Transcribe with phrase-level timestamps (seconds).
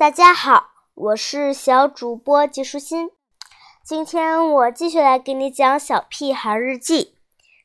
[0.00, 3.10] 大家好，我是小主播季舒心。
[3.84, 7.04] 今天我继续来给你讲《小屁孩日记》，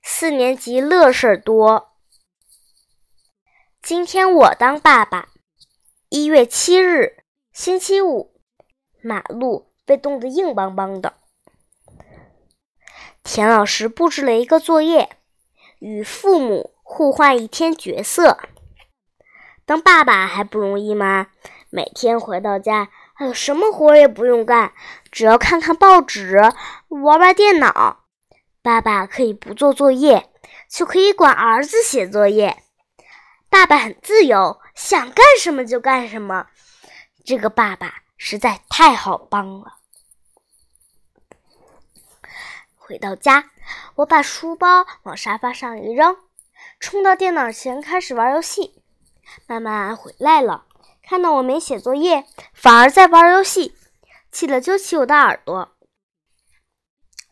[0.03, 1.93] 四年级乐事儿多。
[3.81, 5.29] 今天我当爸爸。
[6.09, 7.23] 一月七日，
[7.53, 8.35] 星期五，
[9.01, 11.13] 马路被冻得硬邦邦的。
[13.23, 15.09] 田老师布置了一个作业，
[15.79, 18.37] 与父母互换一天角色。
[19.65, 21.27] 当爸爸还不容易吗？
[21.75, 24.71] 每天回到家，还有什么活也不用干，
[25.11, 26.39] 只要看看报纸，
[26.87, 28.05] 玩玩电脑。
[28.61, 30.29] 爸爸可以不做作业，
[30.69, 32.63] 就可以管儿子写作业。
[33.49, 36.47] 爸爸很自由，想干什么就干什么。
[37.25, 39.73] 这个爸爸实在太好帮了。
[42.77, 43.49] 回到家，
[43.95, 46.15] 我把书包往沙发上一扔，
[46.79, 48.81] 冲到电脑前开始玩游戏。
[49.45, 50.64] 妈妈回来了。
[51.07, 53.77] 看到我没写作业，反而在玩游戏，
[54.31, 55.77] 气得揪起我的耳朵。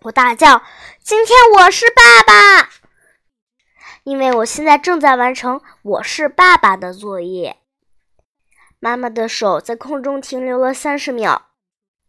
[0.02, 0.62] 我大叫
[1.02, 2.70] ：“今天我是爸爸！”
[4.06, 7.62] 因为我现在正在完成“我是爸爸”的作业。
[8.80, 11.48] 妈妈的手在空中停留了三十秒，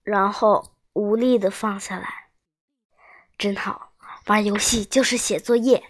[0.02, 2.30] 然后无力的放下来。
[3.38, 3.92] 真好，
[4.26, 5.82] 玩游戏就是写作业。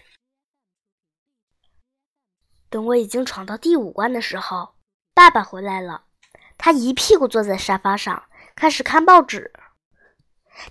[2.69, 4.74] 等我已经闯到第五关的时候。
[5.15, 6.03] 爸爸回来了，
[6.57, 9.53] 他一屁股坐在沙发上，开始看报纸。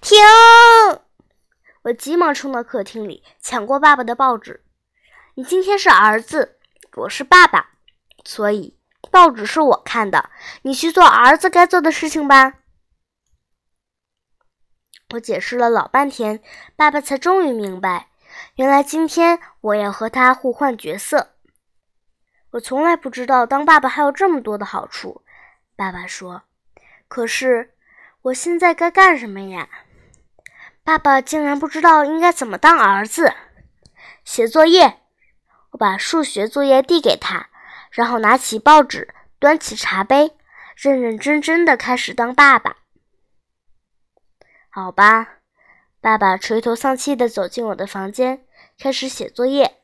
[0.02, 0.18] 停！
[1.84, 4.62] 我急忙冲到客厅里，抢过爸爸的报纸。
[5.36, 6.58] 你今天是儿子，
[6.96, 7.70] 我是爸爸，
[8.22, 8.78] 所以
[9.10, 10.28] 报纸是我看的。
[10.60, 12.56] 你去做儿子该做的事情吧。
[15.14, 16.42] 我解释了老半天，
[16.76, 18.10] 爸爸才终于明白，
[18.56, 21.33] 原来今天我要和他互换角色。
[22.54, 25.22] 我从来不知道当爸爸还有这么多的好处，
[25.74, 26.42] 爸爸说。
[27.08, 27.74] 可是
[28.22, 29.68] 我现在该干什么呀？
[30.84, 33.34] 爸爸竟然不知道应该怎么当儿子。
[34.24, 35.00] 写作业，
[35.70, 37.48] 我把数学作业递给他，
[37.90, 40.36] 然后拿起报纸，端起茶杯，
[40.76, 42.76] 认认真真的开始当爸爸。
[44.70, 45.38] 好吧，
[46.00, 48.46] 爸爸垂头丧气的走进我的房间，
[48.78, 49.80] 开始写作业。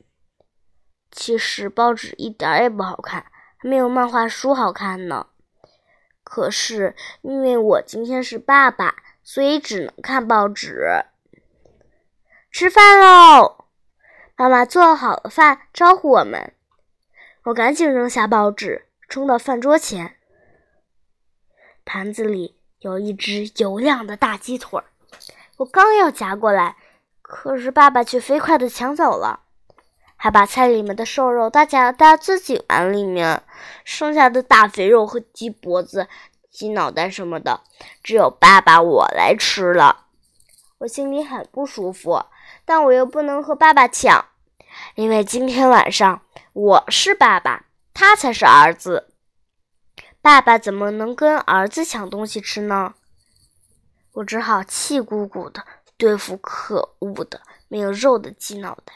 [1.10, 3.26] 其实报纸一点也不好看，
[3.62, 5.26] 没有漫画书好看呢。
[6.22, 11.04] 可是因为我今天是爸爸，所以只能看报纸。
[12.52, 13.64] 吃饭喽！
[14.36, 16.54] 妈妈做好了饭，招呼我们。
[17.44, 20.16] 我赶紧扔下报纸，冲到饭桌前。
[21.84, 24.80] 盘子里有一只油亮的大鸡腿，
[25.56, 26.76] 我刚要夹过来，
[27.22, 29.40] 可是爸爸却飞快地抢走了。
[30.22, 33.42] 还把菜里面的瘦肉大夹到自己碗里面，
[33.84, 36.08] 剩下的大肥肉和鸡脖子、
[36.50, 37.62] 鸡脑袋什么的，
[38.02, 40.04] 只有爸爸我来吃了。
[40.76, 42.22] 我心里很不舒服，
[42.66, 44.26] 但我又不能和爸爸抢，
[44.94, 46.20] 因为今天晚上
[46.52, 47.64] 我是爸爸，
[47.94, 49.08] 他才是儿子。
[50.20, 52.92] 爸爸怎么能跟儿子抢东西吃呢？
[54.12, 55.64] 我只好气鼓鼓的
[55.96, 58.92] 对付可恶的没有肉的鸡脑袋。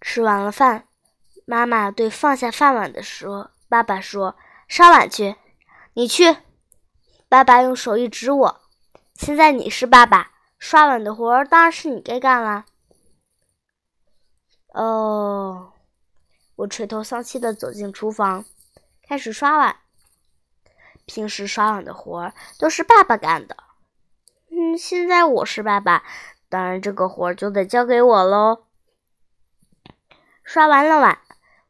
[0.00, 0.86] 吃完了饭，
[1.44, 4.36] 妈妈对放下饭碗的说：“爸爸说
[4.68, 5.36] 刷碗去，
[5.94, 6.36] 你去。”
[7.28, 8.60] 爸爸用手一指我
[9.14, 12.64] ：“现在你是爸爸，刷碗的活当然是你该干了。”
[14.72, 15.72] 哦，
[16.56, 18.44] 我垂头丧气的走进厨房，
[19.02, 19.76] 开始刷碗。
[21.06, 23.56] 平时刷碗的活都是爸爸干的，
[24.50, 26.04] 嗯，现在我是爸爸，
[26.48, 28.67] 当然这个活就得交给我喽。
[30.48, 31.18] 刷完了碗，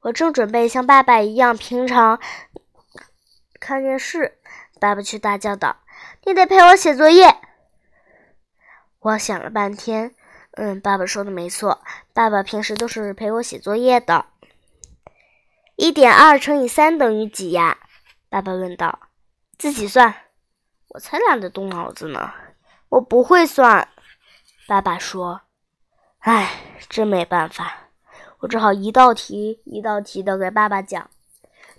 [0.02, 2.20] 我正准备像爸爸一样平常
[3.58, 4.38] 看电视，
[4.80, 5.78] 爸爸却大叫道
[6.24, 7.40] ：“你得陪我写作业！”
[9.02, 10.14] 我想了半天，
[10.52, 14.26] 嗯，爸爸说的没错，爸爸平时都是陪我写作业的。
[15.74, 17.78] 一点二乘以三等于几呀？
[18.30, 19.00] 爸爸问道。
[19.58, 20.14] 自己算。
[20.90, 22.32] 我才懒得动脑子呢，
[22.90, 23.88] 我不会算。
[24.68, 25.40] 爸爸说
[26.22, 26.48] ：“唉，
[26.88, 27.86] 真没办法。”
[28.40, 31.10] 我只好一道题一道题的给爸爸讲，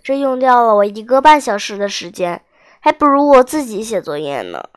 [0.02, 2.44] 这用掉了我一个半小时的时间，
[2.80, 4.68] 还不如我自己写作业呢。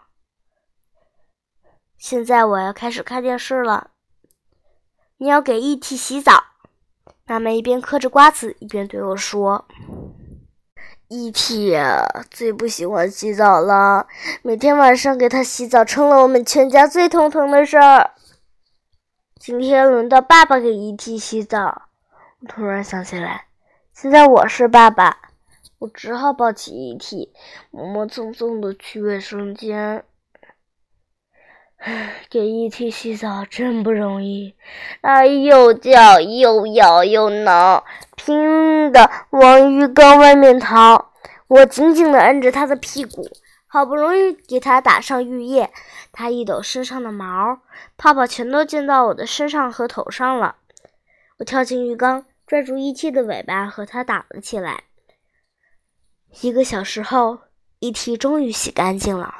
[1.97, 3.91] 现在我要开始看电视了。
[5.17, 5.95] 你要给 E.T.
[5.95, 6.43] 洗澡，
[7.25, 9.65] 妈妈一边嗑着瓜子一边对我说
[11.07, 11.77] ：“E.T.
[12.29, 14.07] 最不喜欢洗澡了，
[14.41, 18.11] 每天晚上给他洗澡成了我们全家最头疼的事儿。”
[19.45, 21.17] 今天轮到爸爸给 E.T.
[21.17, 21.89] 洗澡，
[22.39, 23.47] 我突然想起来，
[23.93, 25.17] 现在我是爸爸，
[25.79, 27.33] 我只好抱起 E.T，
[27.69, 30.05] 磨磨蹭蹭的去卫生间。
[32.29, 34.55] 给 E.T 洗澡真不容易，
[35.01, 37.83] 他又叫又咬又挠，
[38.15, 41.11] 拼命的往浴缸外面逃。
[41.49, 43.27] 我紧紧的摁着他的屁股，
[43.73, 45.73] 好不容易给它打上浴液，
[46.11, 47.59] 它一抖身上的毛，
[47.97, 50.57] 泡泡全都溅到我的身上和头上了。
[51.39, 54.83] 我跳进浴缸，拽住一 t 的尾巴和它打了起来。
[56.41, 57.39] 一个小时后
[57.79, 59.33] 一 t 终于洗干净了。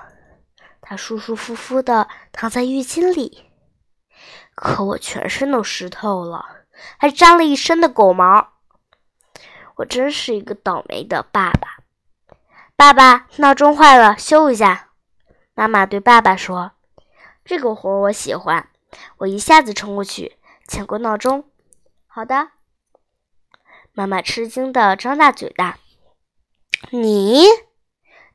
[0.81, 3.51] 它舒舒服服的躺在浴巾里，
[4.55, 6.43] 可我全身都湿透了，
[6.97, 8.53] 还沾了一身的狗毛。
[9.75, 11.82] 我真是一个倒霉的爸爸。
[12.75, 14.89] 爸爸，闹钟坏了，修一下。
[15.53, 16.71] 妈妈对爸爸说
[17.45, 18.69] ：“这个活我喜欢。”
[19.17, 20.37] 我一下子冲过去
[20.67, 21.49] 抢过闹钟。
[22.07, 22.49] 好的。
[23.93, 25.77] 妈妈吃惊的张大嘴大。
[26.89, 27.45] 你？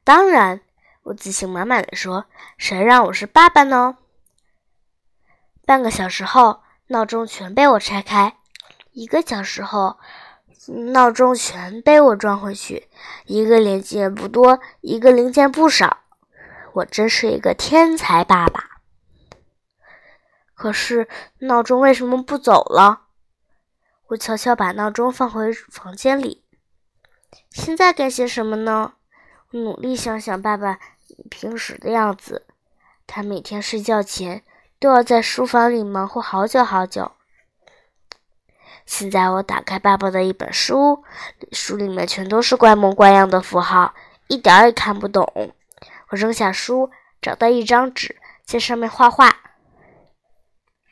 [0.04, 0.60] 当然。
[1.04, 2.26] 我自信满满的说
[2.58, 3.96] ：“谁让我是爸爸呢？”
[5.64, 8.32] 半个小时后，闹钟全被我拆开；
[8.92, 9.98] 一个小时后，
[10.66, 12.88] 闹钟全被我装回去。
[13.26, 15.98] 一个零件不多，一个零件不少，
[16.74, 18.80] 我真是一个天才爸爸。
[20.54, 21.08] 可是
[21.38, 23.02] 闹钟为什么不走了？
[24.08, 26.44] 我悄悄把闹钟放回房间里。
[27.50, 28.94] 现在该写什么呢？
[29.50, 30.78] 努力想想爸爸。
[31.30, 32.46] 平时的样子，
[33.06, 34.44] 他每天睡觉前
[34.78, 37.12] 都要在书房里忙活好久好久。
[38.88, 41.04] 现在我打开爸爸的一本书，
[41.52, 43.94] 书里面全都是怪模怪样的符号，
[44.28, 45.52] 一点儿也看不懂。
[46.08, 46.90] 我扔下书，
[47.20, 49.36] 找到一张纸，在上面画画。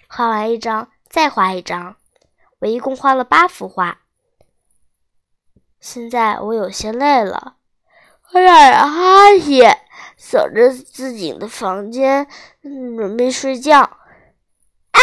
[0.08, 1.96] 画完一张，再画一张，
[2.58, 4.02] 我一共画了八幅画。
[5.80, 7.56] 现在我有些累了，
[8.32, 9.80] 我打着哈欠。
[10.18, 12.26] 守着自己的房间，
[12.62, 13.80] 准备睡觉。
[13.80, 15.00] 啊！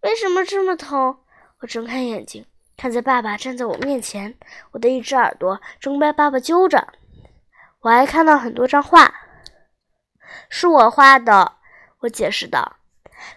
[0.00, 1.19] 为什么这么疼？
[1.60, 2.46] 我睁开眼睛，
[2.76, 4.34] 看见爸爸站在我面前，
[4.70, 6.88] 我的一只耳朵正被爸爸揪着。
[7.80, 9.14] 我还看到很多张画，
[10.48, 11.56] 是我画的。
[12.00, 12.76] 我解释道：“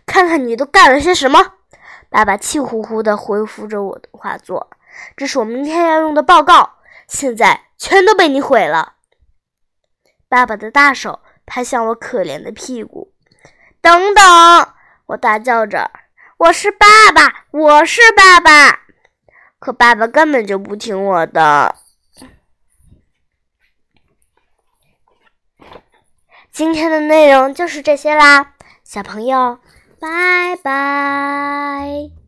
[0.05, 1.55] 看看你都干了些什么！”
[2.09, 4.69] 爸爸气呼呼地回复着我的画作
[5.17, 6.77] ：“这是我明天要用的报告，
[7.09, 8.93] 现在全都被你毁了。”
[10.29, 13.13] 爸爸的大手拍向我可怜的屁股。
[13.81, 14.23] 等等！
[15.07, 15.91] 我大叫着
[16.43, 18.81] ：“我是爸爸，我是爸爸！”
[19.59, 21.73] 可爸爸根本就不听我的。
[26.51, 29.59] 今天的内容就是这些啦，小朋友，
[30.01, 32.22] 拜拜。